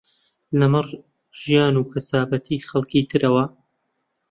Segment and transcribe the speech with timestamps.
[0.59, 0.87] لەمەڕ
[1.41, 3.43] ژیان و کەسابەتی خەڵکی ترەوە